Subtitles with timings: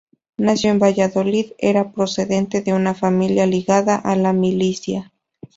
[0.37, 5.13] Nació en Valladolid, era procedente de una familia ligada a la milicia.